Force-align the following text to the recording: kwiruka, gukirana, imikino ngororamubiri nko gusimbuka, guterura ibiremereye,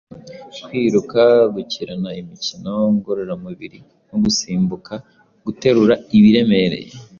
kwiruka, 0.65 1.21
gukirana, 1.55 2.09
imikino 2.21 2.73
ngororamubiri 2.93 3.79
nko 4.07 4.17
gusimbuka, 4.23 4.93
guterura 5.45 5.93
ibiremereye, 6.17 6.91